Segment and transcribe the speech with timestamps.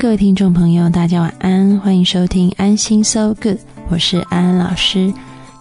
[0.00, 5.12] 各位听众朋友，大家晚安，欢迎收听安心 So Good，我是安安老师。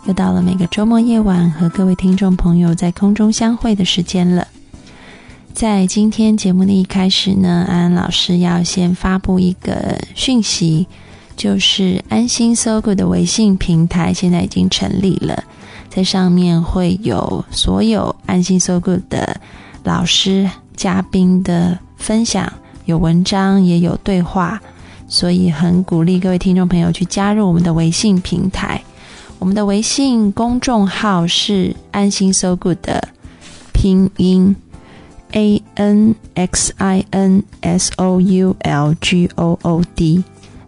[0.06, 4.48] 又到了每个周末夜晚和各位听众朋友在空中相会的时间了。
[5.56, 10.86] 在今天节目的一开始呢，安安老师要先发布一个讯息，
[11.36, 15.44] 就是安心 So Good 的微信平台现在已经成立了，
[15.90, 19.42] 在上面会有所有安心 So Good 的
[19.84, 22.54] 老师、嘉宾的分享，
[22.88, 24.60] 有文章也有对话，
[25.10, 28.82] 所以很鼓励各位听众朋友去加入我们的微信平台。
[29.40, 33.10] 我们的微信公众号是“安心 So Good” 的
[33.74, 34.56] 拼音
[35.34, 40.24] A N X I N S O U L G O O D。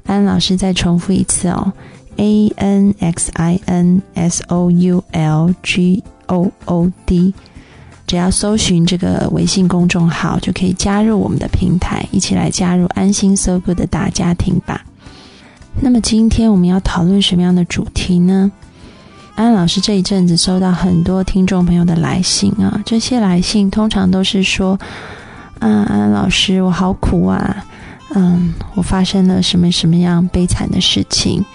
[0.05, 1.71] 安老师再重复一次哦
[2.17, 7.33] ，A N X I N S O U L G O O D。
[8.09, 14.83] 只要搜寻这个微信公众号，就可以加入我们的平台，一起来加入“安心 So Good” 的大家庭吧。
[15.79, 18.51] 那么今天我们要讨论什么样的主题呢？
[19.35, 24.79] 安老师这一阵子收到很多听众朋友的来信啊，这些来信通常都是说
[25.61, 27.63] ：“啊，安老师，我好苦啊，
[28.15, 31.45] 嗯，我发生了什么什么样悲惨的事情。”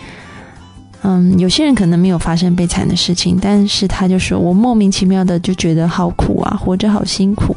[1.06, 7.54] 嗯，有些人可能没有发生悲惨的事情，但是他就说我莫名其妙的就觉得好苦啊，活着好辛苦，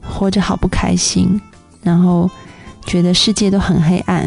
[0.00, 1.38] 活着好不开心，
[1.82, 2.30] 然后
[2.86, 4.26] 觉得世界都很黑暗。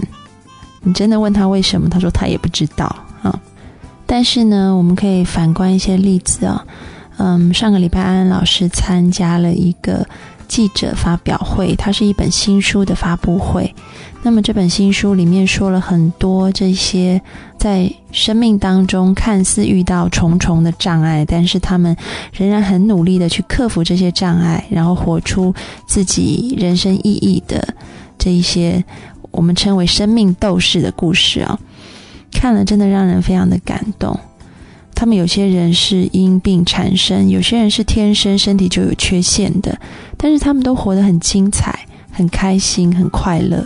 [0.81, 1.89] 你真的问他为什么？
[1.89, 2.85] 他说他也不知道
[3.23, 3.37] 啊。
[4.05, 6.63] 但是呢，我们可以反观一些例子啊。
[7.17, 10.07] 嗯，上个礼拜安安老师参加了一个
[10.47, 13.73] 记者发表会，它是一本新书的发布会。
[14.23, 17.21] 那么这本新书里面说了很多这些
[17.57, 21.95] 在生命当中看似遇到重重的障碍，但是他们
[22.33, 25.53] 仍然很努力的去克服这些障碍，然后活出
[25.85, 27.75] 自己人生意义的
[28.17, 28.83] 这一些。
[29.31, 31.59] 我们称为生命斗士的故事啊，
[32.31, 34.19] 看了真的让人非常的感动。
[34.97, 39.77] 他们有些人是因病缠身，有些人是天生身体就有缺陷的，
[40.17, 43.63] 但是他们都活得很精彩、很开心、很快乐。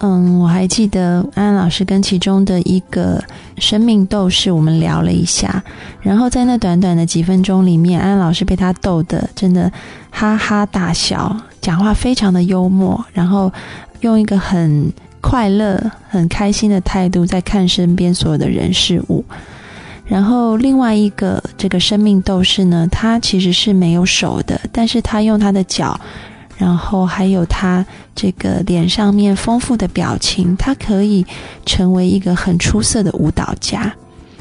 [0.00, 3.24] 嗯，我还记得安安老师跟其中的一个
[3.56, 5.64] 生命斗士，我们聊了一下，
[6.02, 9.72] 然后在那短短的几分钟里面，安安老师被他逗得真的
[10.10, 13.50] 哈哈大笑，讲话非常的幽默，然后。
[14.02, 19.24] 用一个很快乐、很开心的态度在看身边所有的人事物，
[20.12, 25.98] 然后另外一个这个生命斗士呢，他其实是没有手的，但是他用他的脚，
[26.58, 27.82] 然后还有他
[28.14, 31.24] 这个脸上面丰富的表情，他可以
[31.64, 33.90] 成为一个很出色的舞蹈家。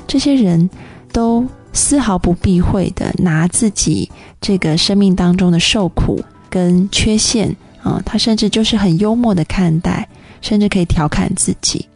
[0.05, 0.69] 这些人
[1.13, 4.11] 都丝毫不避讳的拿自己
[4.41, 7.55] 这个生命当中的受苦跟缺陷。
[7.81, 10.05] 啊，他甚至就是很幽默的看待，
[10.41, 11.87] 甚至可以调侃自己。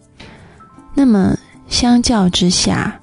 [0.93, 1.37] 那么
[1.67, 2.97] 相较之下，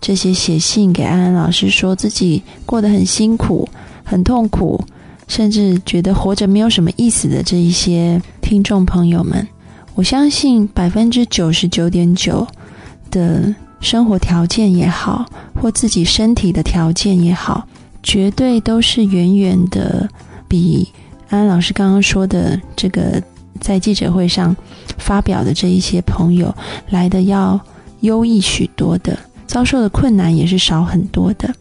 [0.00, 3.68] 这些写信给安安老师说自己过得很辛苦、
[4.04, 4.82] 很痛苦，
[5.26, 9.46] 甚至觉得活着没有什么意思的这一些听众朋友们，
[9.94, 12.46] 我相信百分之九十九点九
[13.10, 17.66] 的生活条件也好，或自己身体的条件也好，
[18.02, 20.08] 绝对都是远远的
[20.46, 20.88] 比。
[21.28, 23.22] 安安老师刚刚说的这个，
[23.60, 24.56] 在记者会上
[24.96, 26.54] 发表的这一些朋友
[26.88, 27.60] 来的要
[28.00, 31.52] 优异许多的，遭受的困难也是少很多的，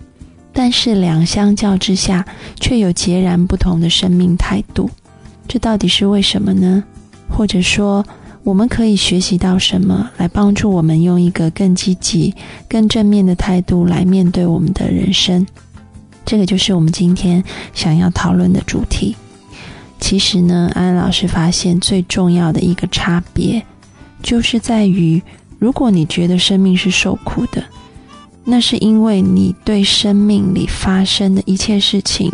[0.53, 2.23] 但是两相较之下，
[2.59, 4.87] 却有截然不同的生命态度，
[5.47, 6.83] 这到底是为什么呢？
[7.29, 8.05] 或者说，
[8.43, 12.35] 我们可以学习到什么，来帮助我们用一个更积极、
[12.69, 15.47] 更正面的态度来面对我们的人生？
[16.25, 17.41] 这个就是我们今天
[17.73, 19.15] 想要讨论的主题。
[19.99, 23.65] 其实呢，安安老师发现最重要的一个差别，
[24.21, 25.21] 就是在于，
[25.57, 27.63] 如果你觉得生命是受苦的，
[28.49, 32.31] 那是因为你对生命里发生的一切事情，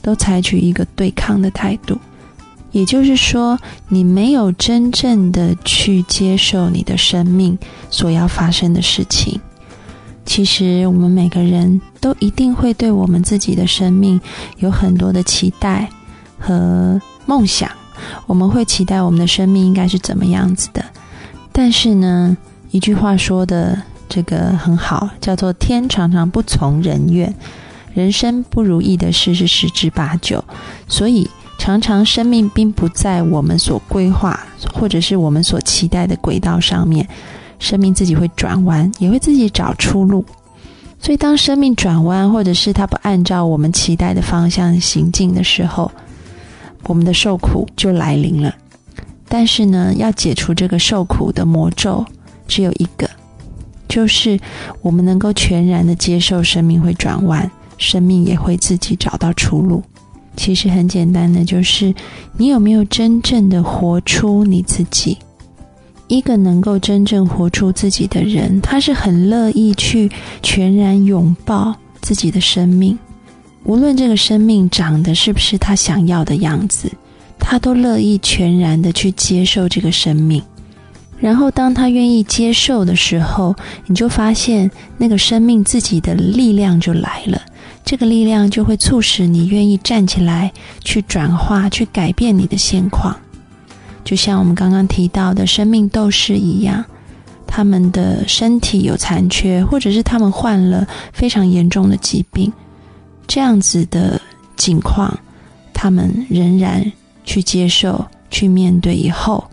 [0.00, 1.98] 都采取一个对抗的态度。
[2.72, 3.58] 也就是说，
[3.88, 7.58] 你没有真正的去接受你的生命
[7.90, 9.38] 所要发生的事情。
[10.24, 14.20] 其实，我们每个人都一定会对我们自己的生命
[14.58, 15.90] 有很多的期待。
[16.38, 17.70] 和梦想，
[18.26, 20.82] 我们会期待我们的生命应该是怎么样子的。
[21.52, 22.34] 但是呢，
[22.70, 27.32] 一句话说的这个很好，叫做“天常常不从人愿”，
[27.94, 30.44] 人生不如意的事是十之八九，
[30.88, 34.38] 所以常常生命并不在我们所规划
[34.74, 37.08] 或者是我们所期待的轨道上面，
[37.60, 40.24] 生命自己会转弯，也会自己找出路。
[40.98, 45.90] 所以，当生命转弯，或者是它不按照我们期待的方向行进的时候，
[46.84, 48.54] 我们的受苦就来临了。
[49.28, 52.04] 但是呢，要解除这个受苦的魔咒，
[52.48, 53.08] 只有一个，
[53.90, 54.40] 就是
[54.80, 59.82] 我们能够全然的接受生命会转弯，生命也会自己找到出路。
[60.36, 61.92] 其实很简单的，就是
[62.38, 65.18] 你有没有真正的活出你自己。
[66.06, 70.10] 一个能够真正活出自己的人，他是很乐意去
[70.42, 72.98] 全然拥抱自己的生命，
[73.64, 76.90] 无论这个生命长得是不是他想要的样子，
[77.38, 80.42] 他都乐意全然的去接受这个生命。
[81.20, 83.54] 然后，当他愿意接受的时候，
[83.86, 87.42] 你就发现那个生命自己的力量就来了，
[87.84, 90.50] 这个力量就会促使你愿意站起来，
[90.82, 93.14] 去转化、去改变你的现况。
[94.02, 96.82] 就像我们刚刚提到的生命斗士一样，
[97.46, 102.50] 他们的身体有残缺，或者是他们患了非常严重的疾病，
[103.26, 104.18] 这样子的
[104.56, 105.14] 境况，
[105.74, 106.90] 他们仍然
[107.24, 109.44] 去接受、去面对，以后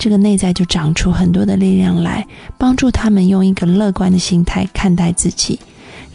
[0.00, 2.26] 这个内在就长出很多的力量来，
[2.56, 5.60] 帮助他们用一个乐观的心态看待自己，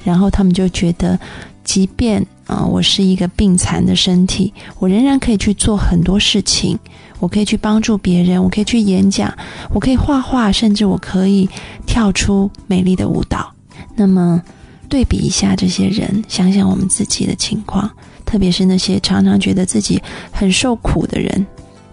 [0.04, 1.18] 然后他们就觉得，
[1.64, 6.78] 即便啊，我是一个病残的身体，我仍然可以去做很多事情。
[7.20, 9.32] 我可以去帮助别人，我可以去演讲，
[9.72, 11.48] 我可以画画，甚至我可以
[11.86, 13.54] 跳出美丽的舞蹈。
[13.96, 14.42] 那么，
[14.90, 17.90] 对比一下这些人，想想我们自己的情况，
[18.26, 20.02] 特别是那些常常觉得自己
[20.32, 21.46] 很受苦的人，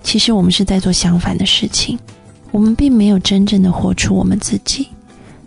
[0.03, 1.99] 其实我们是在做相反的事情，
[2.51, 4.89] 我们并没有真正的活出我们自己。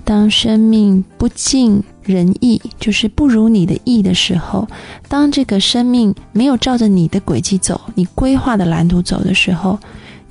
[0.04, 4.68] 当生命不尽人意，就是不如你的意的时候，
[5.08, 9.80] 当这个生命没有照着你的轨迹走，你规划的蓝图走的时候，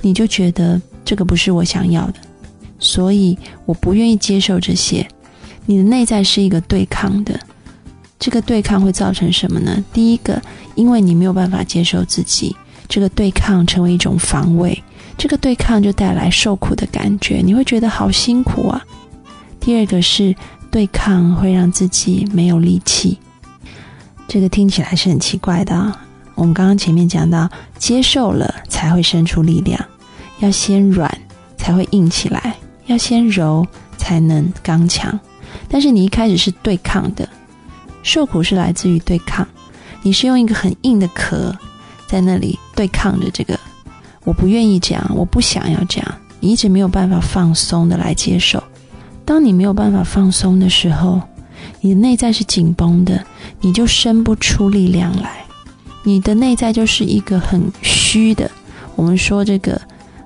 [0.00, 2.14] 你就觉得这个不是我想要的，
[2.78, 3.36] 所以
[3.66, 5.04] 我不愿意接受这些。
[5.66, 7.40] 你的内在是一个对抗的，
[8.18, 9.84] 这个对抗会造成什么呢？
[9.92, 10.40] 第一个，
[10.76, 12.54] 因为你没有办法接受自己，
[12.94, 14.80] 这个对抗成为一种防卫，
[15.18, 18.80] 这个对抗就带来受苦的感觉，你会觉得好辛苦啊。
[19.58, 20.32] 第二个是
[20.70, 23.18] 对抗会让自己没有力气，
[24.28, 26.06] 这个听起来是很奇怪的啊。
[26.36, 29.84] 我们刚刚前面讲到，接受了才会生出力量，
[30.38, 31.12] 要先软
[31.56, 32.56] 才会硬起来，
[32.86, 33.66] 要先柔
[33.98, 35.18] 才能刚强。
[35.68, 37.28] 但是你一开始是对抗的，
[38.04, 39.44] 受苦是来自于对抗，
[40.02, 41.52] 你是用一个很硬的壳
[42.08, 43.58] 在那里对抗着这个，
[44.24, 48.62] 我不愿意这样，我不想要这样，你一直没有办法放松的来接受。
[49.24, 51.20] 当你没有办法放松的时候，
[51.80, 53.24] 你的内在是紧绷的，
[53.60, 55.44] 你就生不出力量来。
[56.02, 58.50] 你的内在就是一个很虚的。
[58.94, 59.80] 我们说这个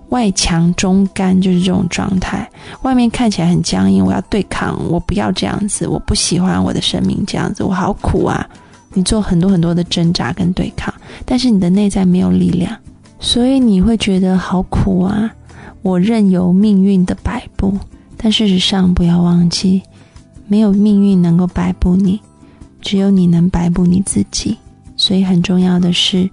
[0.09, 2.51] 外强中干就是这种状态，
[2.83, 8.45] 外面看起来很僵硬，我要对抗，我不要这样子，我不喜欢我的生命这样子，我好苦啊！
[8.95, 10.93] 你做很多很多的挣扎跟对抗，
[11.25, 12.77] 但是你的内在没有力量，
[13.21, 15.31] 所以你会觉得好苦啊！
[15.83, 17.79] 我任由命运的摆布。
[18.17, 19.81] 但事实上，不要忘记，
[20.49, 22.21] 没有命运能够摆布你，
[22.81, 24.57] 只有你能摆布你自己。
[24.97, 26.29] 所以很重要的是，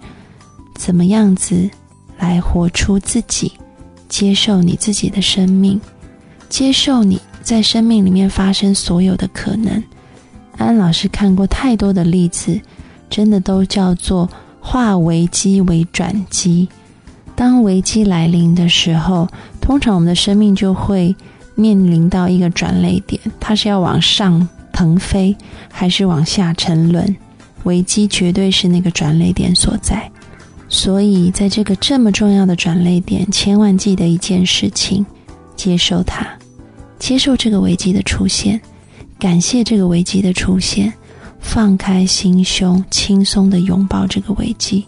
[0.76, 1.70] 怎么样子
[2.18, 3.52] 来活出自己，
[4.10, 5.80] 接受你自己的生命，
[6.50, 9.84] 接受你在生命里面发生所有的可能。
[10.58, 12.60] 安老师看过太多的例子，
[13.10, 16.68] 真的都叫做化危机为转机。
[17.36, 19.28] 当危机来临的时候，
[19.60, 21.16] 通常我们的生命就会。
[21.58, 25.34] 面临到一个转泪点，它是要往上腾飞，
[25.72, 27.16] 还是往下沉沦？
[27.64, 30.12] 危机绝对是那个转泪点所在。
[30.68, 35.06] 所以，在这个这么重要的转泪点，千万记得一件事情：
[35.56, 36.28] 接受它，
[37.00, 38.60] 接受这个危机的出现，
[39.18, 40.94] 感谢这个危机的出现，
[41.40, 44.86] 放开心胸，轻松的拥抱这个危机。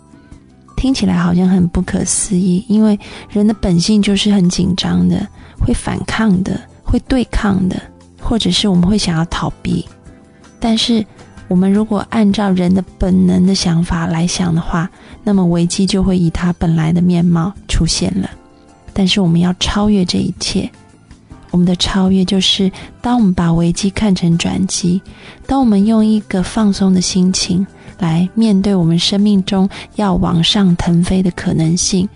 [0.75, 5.27] 听起来好像很不可思议，因为人的本性就是很紧张的。
[5.60, 7.81] 会反抗的，会对抗的，
[8.22, 9.84] 或者是我们会想要逃避。
[10.60, 11.03] 但是，
[11.48, 14.88] 我们如果按照人的本能的想法来想的话，
[15.24, 18.29] 那么危机就会以它本来的面貌出现了。
[18.93, 20.69] 但是，我们要超越这一切。
[21.57, 22.71] 我们的超越就是，
[23.01, 25.01] 当我们把危机看成转机，
[25.47, 27.65] 当我们用一个放松的心情
[27.97, 32.07] 来面对我们生命中要往上腾飞的可能性。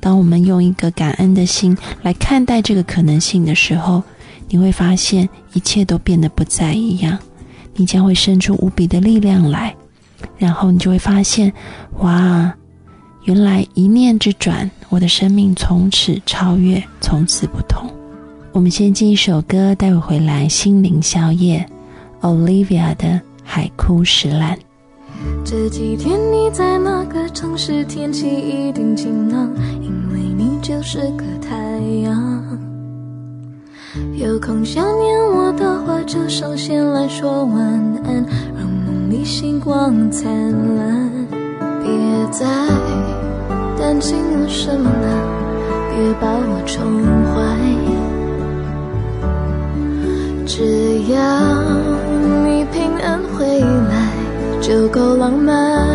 [0.00, 4.02] 当我们用一个感恩的心来看待这个可能性的时候，
[4.48, 7.16] 你会发现一切都变得不再一样。
[7.76, 9.72] 你将会生出无比的力量来，
[10.36, 11.52] 然后你就会发现，
[12.00, 12.52] 哇，
[13.22, 17.88] 原来一念之转，我的生命从此超越，从此不同。
[18.52, 21.64] 我们先进一首歌，待会回来心灵宵夜
[22.20, 23.06] ，Olivia 的
[23.44, 24.56] 《海枯石烂》。
[25.44, 27.84] 这几天你在哪个城市？
[27.84, 29.48] 天气一定晴朗，
[29.80, 31.56] 因为你就是个太
[32.02, 32.42] 阳。
[34.16, 37.56] 有空想念我的话，就上线来说晚
[38.04, 38.24] 安，
[38.58, 40.28] 让梦里星光灿
[40.76, 41.10] 烂。
[41.82, 41.90] 别
[42.32, 42.46] 再
[43.78, 45.06] 担心我什么了，
[45.94, 46.82] 别把我宠
[47.32, 47.40] 坏，
[54.70, 55.89] 就够浪漫。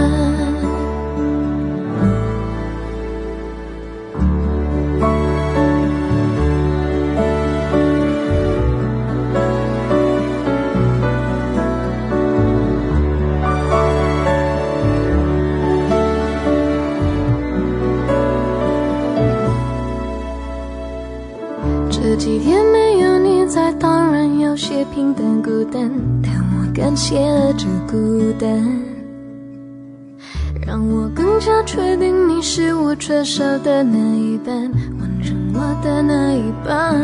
[33.08, 34.56] 缺少的那一半，
[35.00, 36.96] 完成我的那一半。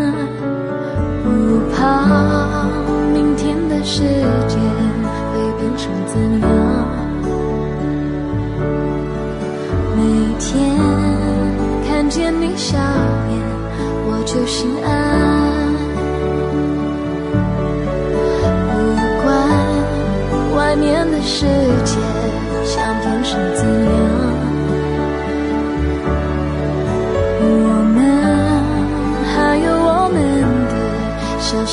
[1.23, 1.29] 不
[1.75, 2.65] 怕
[3.13, 4.01] 明天的世
[4.47, 4.57] 界
[5.29, 6.49] 会变成怎样，
[9.95, 10.01] 每
[10.39, 10.75] 天
[11.87, 13.39] 看见你笑脸，
[14.07, 14.89] 我就心安。
[18.71, 18.73] 不
[19.21, 19.27] 管
[20.57, 21.45] 外面的世
[21.85, 21.99] 界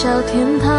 [0.09, 0.78] 小天堂。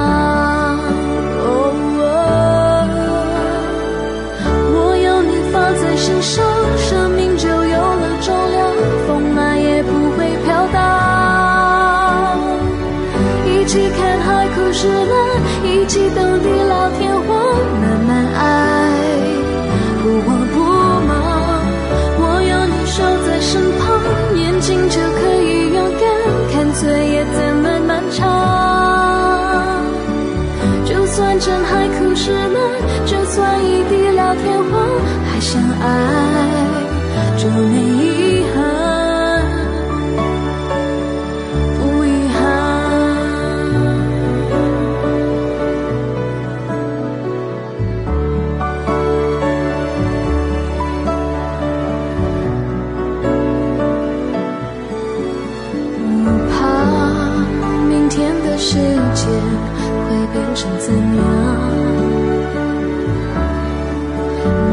[59.29, 61.21] 会变成怎样？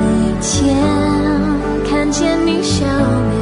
[0.01, 0.05] 每
[0.41, 0.47] 天
[1.89, 3.35] 看见你笑脸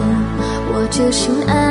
[0.73, 1.63] 我就心安。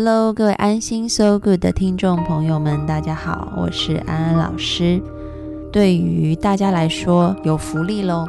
[0.00, 5.02] Hello，各位安心 So Good 的听众朋友们，大家好，我是安安老师。
[5.72, 8.24] 对于大家来说，有福利喽！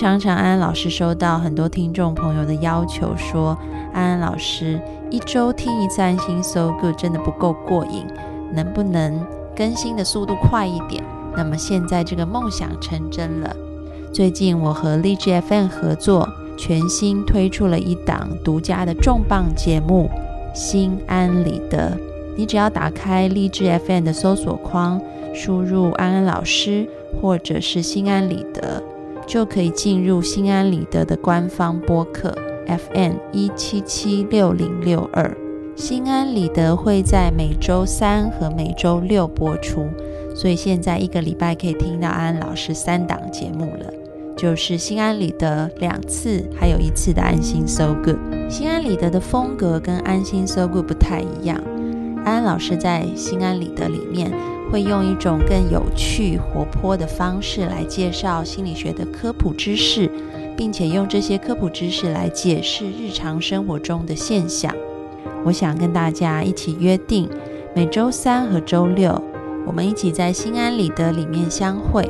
[0.00, 3.56] 常常安安老师收到很多听众朋友的要求，说
[3.94, 8.04] 安安老师一周听一次安心 So Good 真的不够过瘾，
[8.52, 11.04] 能不能更新的速度快一点？
[11.36, 13.54] 那么现在这个梦想成真了。
[14.12, 20.10] 最近我和荔枝 FM 合作，全新推出了一档独家的重磅节目。
[20.56, 21.92] 心安理得，
[22.34, 24.98] 你只要打开荔枝 FM 的搜索框，
[25.34, 26.88] 输入安安老师
[27.20, 28.82] 或者是心安理得，
[29.26, 32.34] 就可以进入心安理得的官方播客
[32.66, 35.30] FM 一七七六零六二。
[35.76, 39.86] 心安理得会在每周三和每周六播出，
[40.34, 43.95] 所以现在一个礼拜可以听到安安老师三档节目了。
[44.36, 48.18] 就是心安理得两次，还有一次的安心 So Good。
[48.50, 51.58] 心安理得的风格跟安心 So Good 不太一样。
[52.24, 54.30] 安安老师在心安理得里面
[54.70, 60.10] 会用一种更有趣、活泼的方式来介绍心理学的科普知识，
[60.56, 64.74] 并且用这些科普知识来解释日常生活中的现象。
[65.44, 67.28] 我想跟大家一起约定，
[67.74, 69.22] 每周三和周六，
[69.64, 72.06] 我们一起在心安理得里面相会。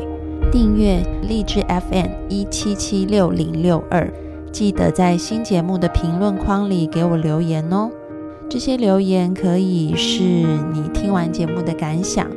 [0.53, 4.09] 订阅励志 FM 一七七六零六二，
[4.53, 7.91] 记得在新节目的评论框里给我留言哦。
[8.49, 12.31] 这些留言可以是你听完节目的感想，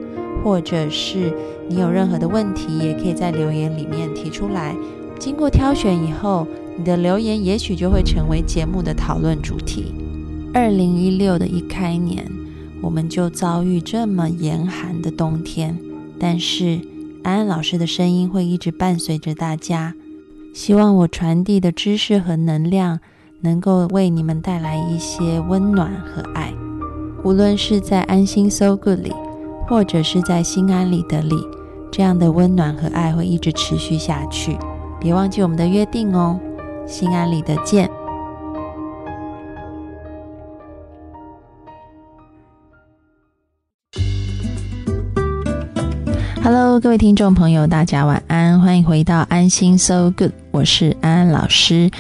[0.44, 1.32] 或者是
[1.68, 4.75] 你有任何的问题，也可以在留言里面提出来。
[5.20, 6.48] 经过挑选以后，
[6.78, 9.94] 你的留言也许就会成为节目的讨论主题。
[10.51, 12.25] 二零一六的一开年，
[12.82, 15.78] 我们就遭遇这么严寒的冬天，
[16.18, 16.80] 但是
[17.23, 19.93] 安安老师的声音会一直伴随着大家。
[20.53, 22.99] 希望我传递的知识和能量。
[23.41, 26.53] 能够为你们带来一些温暖和爱，
[27.23, 29.13] 无论是在安心 So Good 里，
[29.65, 31.38] 或者是在心安理得里，
[31.89, 34.57] 这样的温暖和爱会一直持续下去。
[34.99, 36.38] 别忘记我们的约定哦，
[36.85, 37.89] 心安理得见。
[46.79, 51.91] Hello，各位听众朋友，大家晚安，欢迎回到安心 So Good，我是安安老师。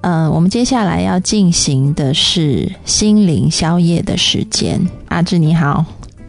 [0.00, 4.80] 嗯，我们接下来要进行的是心灵宵夜的时间。
[5.06, 5.84] 阿志你好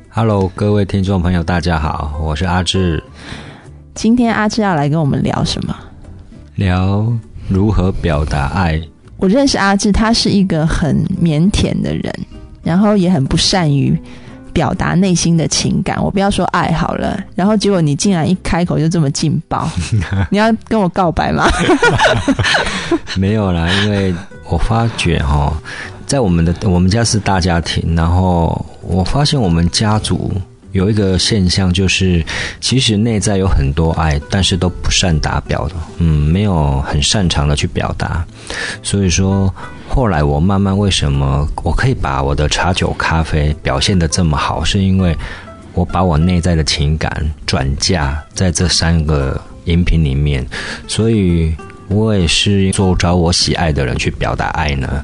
[0.10, 3.04] ，Hello，各位听众朋友，大家好，我是阿志。
[3.96, 5.76] 今天阿志要来跟我们聊什么？
[6.58, 7.12] 聊
[7.48, 8.80] 如何表达爱。
[9.18, 12.14] 我认识阿志，他是一个很腼腆的人，
[12.62, 14.00] 然后也很不善于。
[14.60, 17.18] 表达内心的情感，我不要说爱好了。
[17.34, 19.70] 然后结果你竟然一开口就这么劲爆，
[20.30, 21.48] 你要跟我告白吗？
[23.16, 24.14] 没有啦，因为
[24.50, 25.54] 我发觉哈，
[26.06, 30.30] 在我们的我们家是大家庭，然后我发现我们家族。
[30.72, 32.24] 有一个现象就是，
[32.62, 38.24] 其实内在有很多爱，但是都不善达表的，嗯，没有很擅长的去表达。
[38.84, 39.52] 所以说，
[39.90, 45.18] 后来我慢慢为什么我可以把我的茶酒咖啡表现的这么好，是因为
[45.74, 47.12] 我把我内在的情感
[47.46, 50.46] 转嫁在这三个饮品里面，
[50.88, 51.54] 所以
[51.90, 55.04] 我也是做找我喜爱的人去表达爱呢。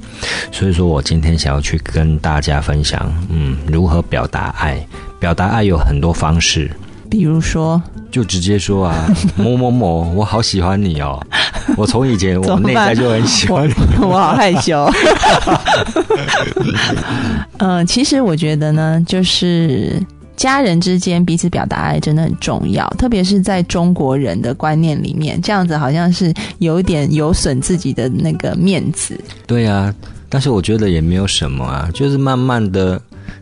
[0.52, 4.86] 所以说我今天想要去跟大家分享，嗯，如何表达爱。
[5.20, 6.70] 表达爱有很多方式，
[7.10, 7.82] 比如说，
[8.12, 11.26] 就直接说啊，某某某，我好喜欢你哦！
[11.78, 14.90] 我从以前我内在就很喜欢你， 我好害羞。
[17.58, 20.02] 嗯， 其实我觉得呢，就是
[20.36, 29.20] 家人之间彼此表达爱真的很重要，特别是在中国人的观念里面，这样子好像是有一点有损自己的那个面子。
[29.48, 29.94] 对呀，
[30.30, 33.02] 但是我觉得也没有什么啊，就是慢慢的。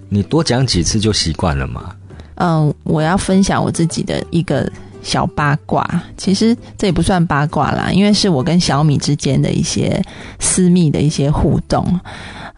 [0.09, 1.89] 你多讲几次就习惯了嘛？
[2.35, 4.71] 嗯，我要分享我自己的一个
[5.03, 5.87] 小八卦。
[6.17, 10.01] 其实这也不算八卦啦，因为是我跟小米之间的一些
[10.39, 11.99] 私密的一些互动。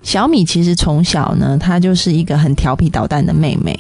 [0.02, 3.78] 小米其实从小呢，她就是一个很调皮捣蛋的妹妹，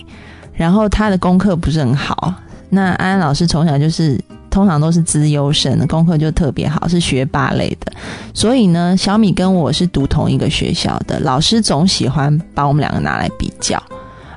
[0.54, 2.34] 然后她的功课不是很好。
[2.70, 7.94] 那安安老师从小就是通常都是资优生，功课就特别好，是学霸类的。
[8.34, 13.82] 所以呢，小米跟我是读同一个学校的，老师总喜欢把我们两个拿来比较。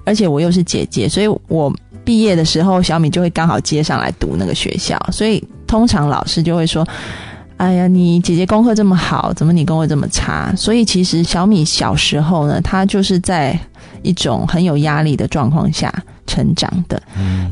[0.04, 1.72] 而且我又是姐姐，所以我
[2.08, 4.98] 毕业的时候，小米就会刚好接上来读那个学校。
[5.12, 6.82] 所以通常老师就会说
[7.58, 13.58] ：“哎呀，你姐姐功课这么好，怎么你功课这么差？”所以其实小米小时候呢，她就是在
[14.02, 15.92] 一种很有压力的状况下。
[16.30, 17.02] 成长的，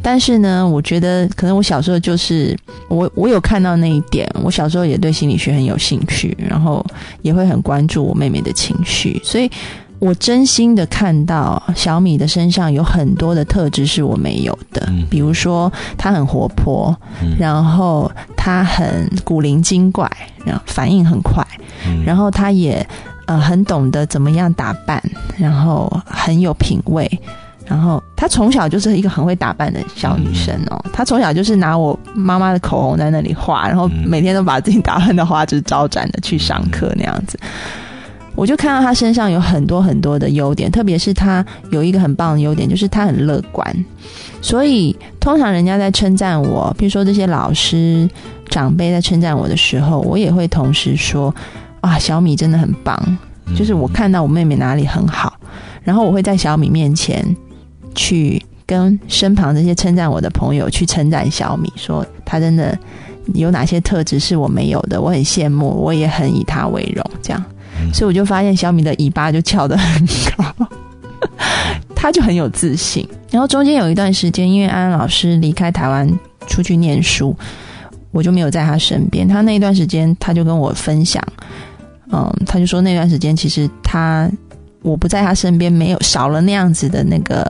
[0.02, 2.54] 但是呢，我觉得可能我小时候就是
[2.88, 6.84] 我我有看到那一点，我小时候也对心理学很有兴趣，然后
[7.22, 9.50] 也会很关注我妹妹的情绪，所以
[9.98, 16.94] 我真心的看到小米的身上有很多的特质是我没有的，比如说她很活泼，
[17.38, 20.10] 然后她很古灵精怪，
[20.44, 21.46] 然后反应很快，
[22.04, 22.86] 然后她也
[23.26, 25.02] 呃很懂得怎么样打扮，
[25.36, 27.10] 然后很有品味。
[27.64, 37.36] 然后她从小就是一个很会打扮的小女生哦，她从小就是拿我妈妈的口红在那里画，然后每天都把自己打扮的花枝招展的去上课那样子。
[38.36, 43.84] 我就看到他身上有很多很多的优点，特别是他有一个很棒的优点，就是他很乐观。
[44.40, 48.08] 所以通常人家在称赞我，比如说这些老师
[48.48, 51.34] 长辈在称赞我的时候，我也会同时说：
[51.80, 53.18] 啊，小米真的很棒。
[53.56, 55.32] 就是我看到我妹妹哪里很好，
[55.82, 57.24] 然后我会在小米面前。
[57.98, 62.78] 去跟身旁这些称赞我的朋友去称赞小米，说他真的
[63.32, 67.02] 有哪些特质是我没有的，我很羡慕，我也很以他为荣。
[67.22, 67.42] 这样，
[67.92, 70.68] 所以我就发现小米的尾巴就翘得很高，
[71.94, 73.06] 他就很有自信。
[73.30, 76.08] 然后中间有一段时间，因为安安老师离开台湾
[76.46, 77.36] 出去念书，
[78.12, 79.26] 我就没有在他身边。
[79.26, 81.22] 他那一段时间，他就跟我分享，
[82.12, 84.30] 嗯，他就说那段时间其实他
[84.82, 87.44] 我不在他身边，没有少了那样子的那个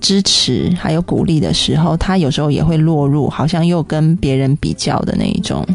[0.00, 5.66] 支持还有鼓励的时候，他有时候也会落入好像又跟别人比较的那一种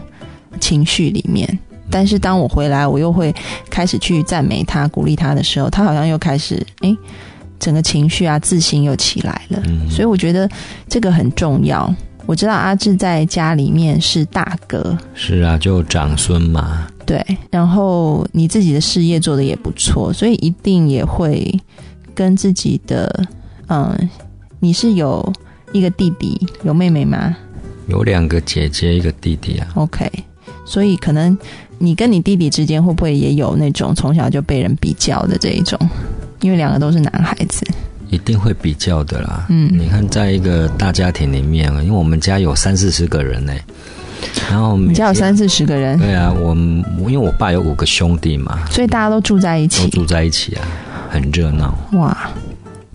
[0.60, 1.58] 情绪里面。
[1.90, 3.34] 但是当我回来，我又会
[3.70, 6.98] 开始去赞美他、鼓励他的时候，他好像又开始诶，
[7.60, 9.62] 整个情绪啊、自信又起来了。
[9.90, 10.50] 所以我觉得
[10.88, 11.94] 这个很重要。
[12.26, 16.88] 我知道阿志在家里面是大哥，是啊，就长孙嘛。
[17.04, 21.60] 对，然后你自己的事业做的也不错，所以一定也会
[22.14, 23.26] 跟自己的
[23.68, 23.98] 嗯，
[24.60, 25.34] 你是有
[25.72, 27.36] 一个弟弟，有妹妹吗？
[27.88, 29.68] 有两个姐姐，一个弟弟啊。
[29.74, 30.08] OK，
[30.70, 31.36] 所以可能。
[31.82, 35.80] 你跟你弟弟之间会不会也有那种从小就被人比较的这一种？
[36.42, 37.66] 因为两个都是男孩子，
[38.10, 39.46] 一定会比较的啦。
[39.48, 43.54] 嗯，你看，在一个大家庭里面，因为我们家有三四十个人呢，
[44.52, 45.98] 然后你家有三四十个人？
[46.00, 50.68] 对啊，我因为我爸有五个兄弟嘛，所以大家都住在一起，都住在一起啊，
[51.10, 51.74] 很热闹。
[51.94, 52.30] 哇，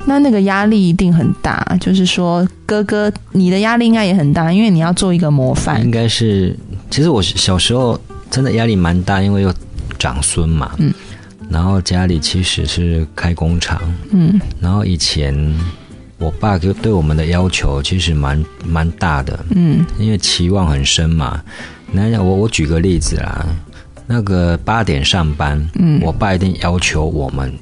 [0.07, 1.65] 那那个压力一定很大。
[1.81, 5.83] 就是说，哥哥，你的压力应该也很大，因为你要做一个模范。
[5.85, 6.57] 应该是，
[6.91, 8.01] 其实我小时候。
[8.31, 9.55] 真的压力蛮大，因为有
[9.97, 10.73] 长孙嘛。
[10.79, 10.93] 嗯。
[11.49, 13.81] 然后家里其实是开工厂。
[14.11, 14.41] 嗯。
[14.59, 15.33] 然后以前
[16.19, 19.39] 我爸就对我们的要求其实蛮蛮大的。
[19.55, 19.87] 嗯。
[20.01, 21.41] 因为期望很深嘛。
[21.93, 23.47] 那我我举个例子啦，
[24.05, 27.55] 那个八点上班，嗯，我爸一定要求我们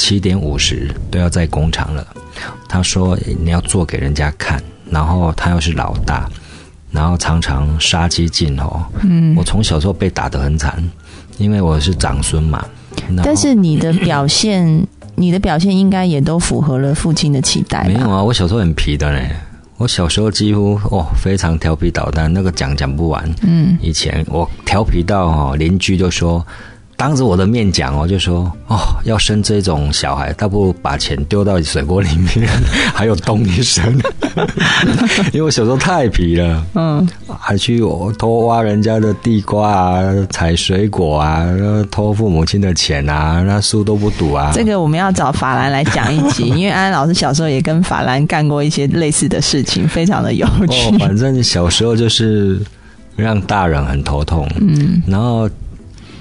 [0.00, 2.06] 七点五十都要在工厂了。
[2.66, 6.26] 他说你要做给人家看，然后他又是老大。
[6.90, 8.82] 然后常常杀鸡儆猴。
[9.02, 10.82] 嗯，我从小时候被打得很惨，
[11.36, 12.64] 因为我是长孙嘛。
[13.22, 14.86] 但是你的表现，
[15.16, 17.84] 你的表现应该也都符合了父亲的期待。
[17.86, 19.30] 没有啊，我小时候很皮的嘞。
[19.76, 23.30] 我小时候几乎哦非常调皮捣蛋，那个讲讲不完。
[23.42, 26.44] 嗯，以前我调皮到哦邻居就说。
[27.00, 32.46] 当着我的面讲哦，就说哦，要生这种小孩，倒不如把钱丢到水锅里面，
[32.92, 33.82] 还有动一生。
[35.32, 37.08] 因为我小时候太皮了，嗯，
[37.40, 37.80] 还去
[38.18, 41.48] 偷挖人家的地瓜啊，采水果啊，
[41.90, 44.52] 偷父母亲的钱啊，那书都不读啊。
[44.54, 50.98] 这个我们要找法兰来讲一集，因为安安老师小时候也跟法兰干过一些类似的事情，非常的有趣。
[50.98, 52.60] 反正小时候就是
[53.16, 55.48] 让大人很头痛，嗯，然后。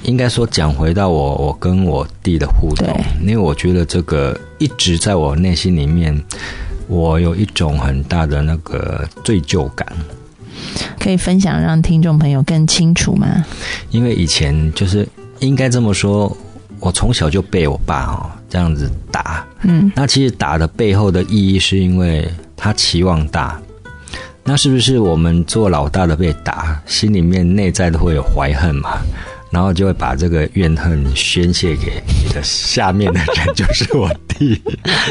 [0.04, 2.88] 应该说，讲回到我，我跟我弟的互动，
[3.22, 6.20] 因为我觉得这个一直在我内心里面，
[6.88, 9.88] 我有一种很大的那个罪疚感。
[11.00, 13.46] 可以分享让听众朋友更清楚吗？
[13.92, 15.08] 因为以前就是
[15.40, 16.36] 应该这么说，
[16.80, 19.46] 我从小就被我爸哦这样子打。
[19.62, 23.60] 嗯，那其实打的背后的意义是因为他期望大。
[24.44, 28.98] 那是不是我们做老大的被打，心里面内在都会有怀恨嘛？
[29.52, 34.62] 然后就会把这个怨恨宣泄给你的下面的人，就是我弟。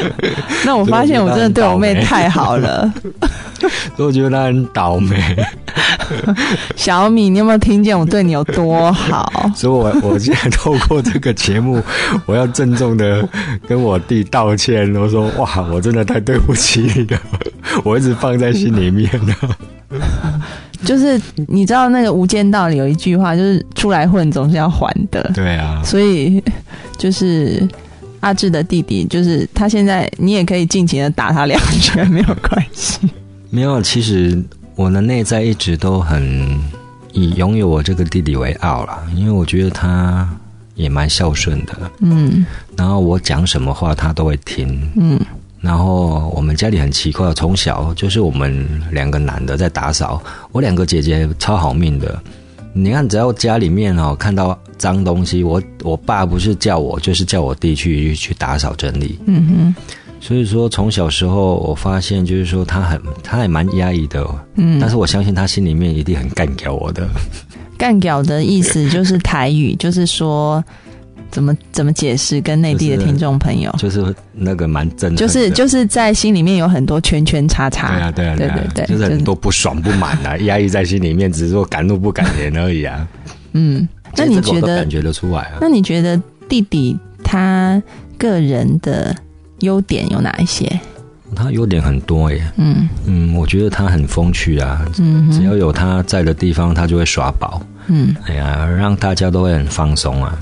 [0.65, 2.91] 那我发现我真的对我妹太好了，
[3.95, 5.35] 所以我觉得她很倒霉。
[6.75, 9.51] 小米，你有没有听见我对你有多好？
[9.55, 11.81] 所以我我现在透过这个节目，
[12.25, 13.27] 我要郑重的
[13.67, 14.93] 跟我弟道歉。
[14.95, 17.21] 我说哇，我真的太对不起你了，
[17.83, 19.35] 我一直放在心里面呢。
[20.85, 25.31] 就是你知道那个《无间道》里有一句话，就是出来混总是要还的。
[25.33, 26.41] 对啊，所以
[26.97, 27.67] 就是
[28.21, 32.99] 阿志的弟弟，就是他现在你也可以尽情的打他两拳，没有关系。
[33.49, 34.41] 没有，其实
[34.75, 36.57] 我的内在一直都很
[37.11, 40.27] 以拥有我这个弟弟为傲了，因为我觉得他
[40.75, 41.73] 也蛮孝顺的。
[41.99, 42.45] 嗯，
[42.77, 44.89] 然后我讲什么话他都会听。
[44.95, 45.19] 嗯。
[45.61, 50.21] 然后我们家里很奇怪，从小就是我们两个男的在打扫，
[50.53, 52.17] 我两个姐姐超好命的。
[52.71, 59.19] 你看，只要家里面哦看到脏东西，我我爸不是叫我，就是叫我弟去去打扫整理。
[59.25, 59.75] 嗯哼。
[60.21, 64.25] 所以说，从小时候我发现，就是说他很他也蛮压抑的。
[64.55, 64.79] 嗯。
[64.79, 67.05] 但是我相信他心里面一定很干掉我的。
[67.77, 70.63] 干掉的意思就是台语，就是说。
[71.31, 72.41] 怎么怎么解释？
[72.41, 77.89] 跟内地的听众朋友，就是那个蛮真，就是就是在心里面有很多圈圈叉叉。
[77.89, 83.07] 对啊，对啊，对对对，就是很多不爽不满啊， 压抑在心里面，只是说敢怒不敢言而已啊。
[83.53, 85.57] 嗯，那你觉得感觉得出来啊？
[85.61, 87.81] 那你觉得弟弟他
[88.17, 89.15] 个人的
[89.59, 90.79] 优点有哪一些？
[91.35, 92.43] 他优点很多耶。
[92.57, 94.83] 嗯嗯，我觉得他很风趣啊。
[94.97, 97.61] 嗯，只要有他在的地方，他就会耍宝。
[97.87, 100.37] 嗯，哎呀，让大家都会很放松啊。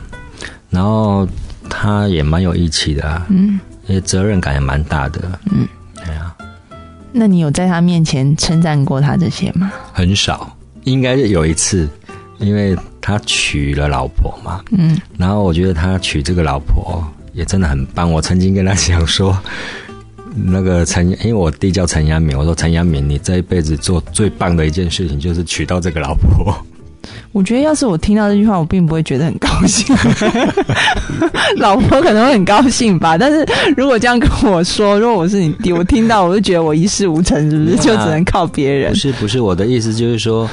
[0.69, 1.27] 然后
[1.69, 6.35] 他也蛮有义气的，嗯，也责任感也蛮大的，嗯，对啊。
[7.13, 9.71] 那你有在他面前称赞过他这些吗？
[9.93, 11.87] 很少，应该是有一次，
[12.37, 17.03] 因为他娶了老婆嘛，嗯，然后我觉得他娶这个老婆
[17.33, 18.11] 也真的很棒。
[18.11, 19.35] 我曾经跟他讲说，
[20.35, 26.53] 那个陈，因为我弟叫陈阳敏，我说陈阳敏，你这一辈子做最棒的一件事情就是娶到这个老婆。
[27.37, 29.95] 我觉得要是我听到这句话，我并不会觉得很高兴。
[31.57, 33.45] 老婆可能会很高兴吧，但是
[33.77, 37.75] 如果这样跟我说，如果我是你弟，我听到我就觉得我一事无成，是不是？
[37.75, 38.97] 就只能靠别人不。
[38.97, 40.49] 是不是，我的意思就是说，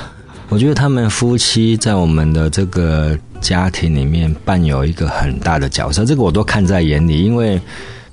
[0.51, 7.59] 我觉得他们夫妻在我们的这个家庭里面扮有一个很大的角色，这个我都看在眼里，因为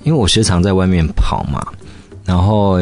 [0.02, 1.62] 因为我时常在外面跑嘛，
[2.24, 2.80] 然后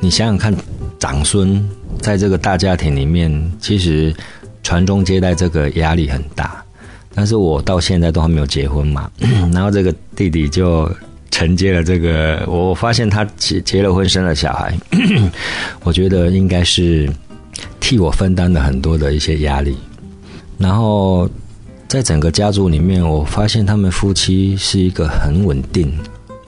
[0.00, 0.54] 你想想看，
[0.98, 1.62] 长孙
[2.00, 4.14] 在这个大家庭里面，其实
[4.64, 6.64] 传宗接代这个压力很大，
[7.14, 9.08] 但是我到现在都还没有结婚嘛，
[9.54, 10.90] 然后这个弟弟就
[11.30, 14.76] 承接了这个，我发现他结结了婚，生了小孩，
[15.84, 17.08] 我觉得应该是
[17.78, 19.76] 替我分担了很多的一些压力。
[20.56, 21.28] 然后
[21.86, 25.92] 在整个家族里面，我发现他们夫妻是一个很稳定。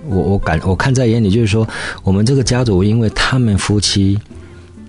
[0.08, 1.68] 我我感我看在眼里，就是说，
[2.04, 4.16] 我们这个家族，因为他们夫妻，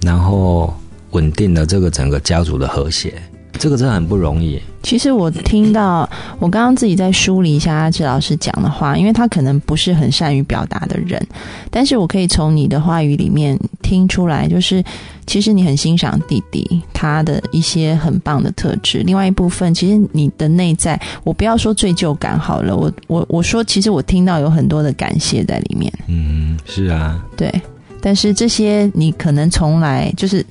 [0.02, 0.72] 然后
[1.12, 3.14] 稳定了这个整个家族的和谐，
[3.54, 4.60] 这个真的很不容易。
[4.84, 11.22] 其实我听到，我刚刚自己在梳理一下阿志老师讲的话，因为他可能不是很善于表达的人，
[11.70, 14.82] 但是我可以从你的话语里面听出来，就是
[15.26, 19.00] 其实你很欣赏弟弟他的一些很棒的特质。
[19.00, 25.92] 另外一部分，其实你的内在，我不要说罪疚感好了，我我我说，其实我听到有很多的感谢在里面。
[26.08, 27.52] 嗯，是啊，对，
[28.00, 30.46] 但是这些你可能从来就是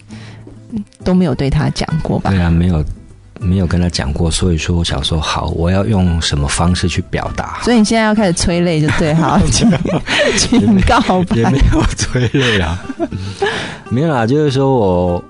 [1.05, 2.41] 都没有对他讲过吧对？
[2.41, 2.85] 啊，没有
[3.39, 7.59] 没有跟他讲过，所以说我想说，好，我要用什么方式去表达？
[7.63, 9.71] 所以你现在要开始催泪就对， 好，请
[10.39, 11.59] 请告吧也没。
[11.73, 12.83] 有催泪啊，
[13.91, 15.25] 没有啦，就是说我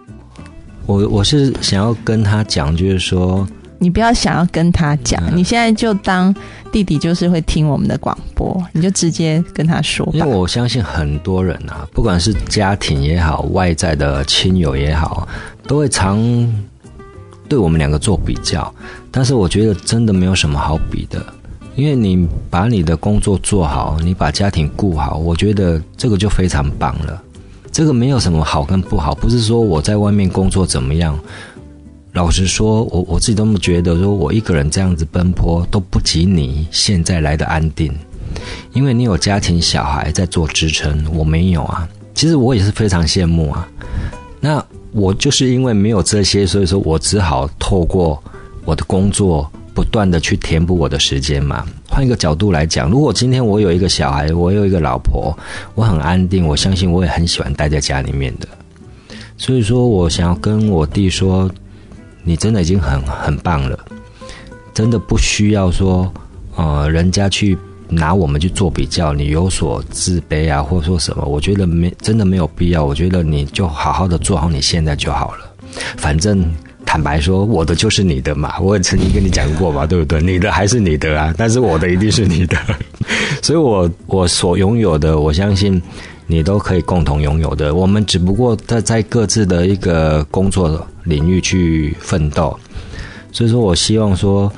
[0.87, 3.47] 我我是想要跟他讲，就是说，
[3.79, 6.33] 你不要想要跟他讲，嗯你现在就当
[6.77, 10.27] 弟弟就是会听我们的广播，你就直接跟他说因为。
[10.27, 15.27] 我相信很多人啊，不管是家庭也好，外在的亲友也好，
[15.67, 16.21] 都会常
[17.49, 18.71] 对我们两个做比较。
[19.11, 21.25] 但是我觉得真的没有什么好比的，
[21.77, 27.23] 因为你把你的工作做好，你把家庭顾好，我觉得这个就非常棒了。
[27.73, 31.19] 这个没有什么好跟不好，不是说我在外面工作怎么样。
[32.17, 37.93] 老实说，我我自己都觉得，说我一个人这样子奔波都不及你现在来的安定。
[38.73, 41.87] 因为你有家庭小孩在做支撑，我没有啊。
[42.15, 43.69] 其实我也是非常羡慕啊。
[44.41, 48.23] 那我就是因为没有这些，所以说我只好透过
[48.65, 51.67] 我的工作，不断的去填补我的时间嘛。
[51.87, 55.37] 换一个角度来讲，如果今天我有一个小孩，我有一个老婆，
[55.75, 58.49] 我很安定，我相信我也很喜欢待在家里面的。
[59.37, 61.51] 所以说我想要跟我弟说，
[62.27, 63.79] 你真的已经很很棒了，
[64.75, 66.13] 真的不需要说，
[66.57, 67.57] 呃，人家去
[67.89, 72.85] 拿我们去做比较，你有所自卑啊，或者说什么，我觉得没真的没有必要。
[72.85, 75.51] 我觉得你就好好的做好你现在就好了，
[75.97, 76.45] 反正。
[76.89, 80.23] 坦白说，我的就是你的嘛，我也曾经跟你讲过嘛，对不对？
[80.23, 82.57] 你的还是你的啊，但是我的一定是你的，
[83.43, 85.83] 所以我我所拥有的，我相信
[86.27, 87.75] 你都可以共同拥有的。
[87.75, 92.59] 我们只不过在在各自的一个工作领域去奋斗，
[93.33, 94.53] 所以说我希望说，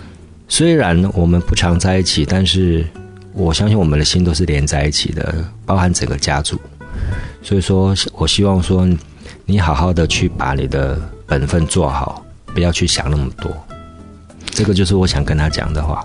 [0.49, 2.87] 虽然我们不常在一起，但是
[3.33, 6.59] 我相信我们的心都是连在一起的，包含整个家族。
[7.43, 8.89] 所以说我希望说，
[9.45, 13.51] 你好好的去把你的本分做好，不要去想那么多。
[14.51, 16.05] 这个就是我想跟他讲的话。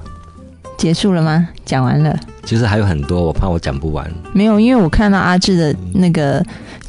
[0.77, 1.47] 结束了吗？
[1.65, 4.09] 讲完了其实还有很多，我怕我讲不完。
[4.33, 4.59] 没有？
[4.59, 6.45] 因为我看到阿志的那个，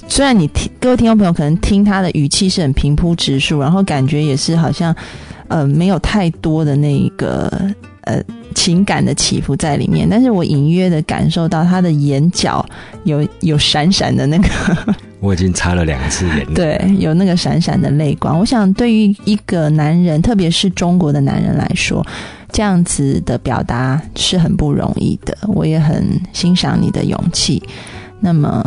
[0.08, 4.94] 虽然你听各位听众朋友可能听他的语气是很平铺直述，然后感觉也是好像
[5.48, 7.48] 呃没有太多的那一个
[8.02, 8.20] 呃
[8.54, 12.64] 情感的起伏在里面，但是我隐约的感受到他的眼角
[13.04, 14.48] 有有闪闪的那个
[15.20, 16.54] 我已经擦了两次眼泪。
[16.54, 18.38] 对，有那个闪闪的泪光。
[18.38, 22.04] 我想，对于一个男人，特别是中国的男人来说，
[22.54, 25.36] 这样子的表达是很不容易的。
[25.48, 27.60] 我也很欣赏你的勇气。
[28.20, 28.64] 那么，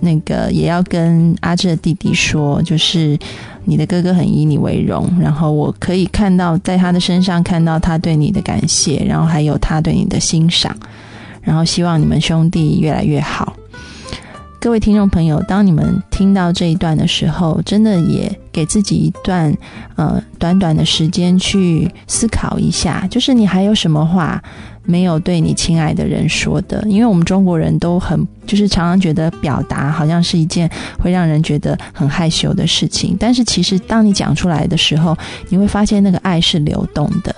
[0.00, 3.16] 那个也要跟阿志的弟弟说，就是
[3.64, 10.76] 你的哥哥很以你为荣，然后我可以看到在他的身上看到他对你的感谢，然后还有他对你的欣赏，
[11.40, 13.54] 然后希望你们兄弟越来越好。
[14.60, 19.56] 各位听众朋友，当你们听到这一段的时候，真的也给自己一段
[19.94, 24.42] 呃短短的时间去思考一下，就是你还有什么话
[24.82, 26.84] 没有对你亲爱的人说的？
[26.88, 30.68] 因为我们中国人都很就是常常觉得表达好像是一件
[30.98, 35.16] 会让人觉得很害羞的事情，但是其实当你讲出来的时候，
[35.50, 37.32] 你会发现那个爱是流动的。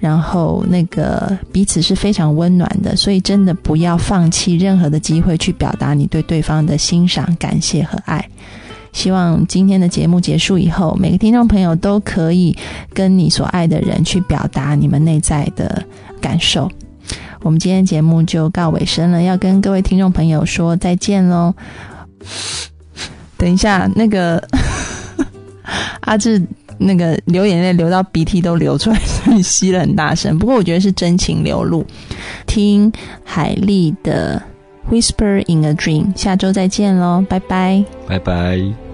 [0.00, 8.28] 然后那个彼此是非常温暖的，所以真的不要放弃任何的机会去表达你对对方的欣赏、感谢和爱。
[8.92, 12.56] 希望今天的节目结束以后，每个听众朋友都可以
[12.94, 15.84] 跟你所爱的人去表达你们内在的
[16.20, 16.70] 感受。
[17.42, 21.54] 我们今天节目就告尾声了，要跟各位听众朋友说再见喽。
[23.36, 24.42] 等一下，那个
[26.00, 26.42] 阿志。
[26.78, 28.98] 那个流眼泪流到鼻涕都流出来，
[29.42, 30.38] 吸了很大声。
[30.38, 31.84] 不过我觉得是真情流露。
[32.46, 32.90] 听
[33.24, 34.42] 海丽的
[34.92, 38.87] 《Whisper in a Dream》，下周再见喽，拜拜，拜拜。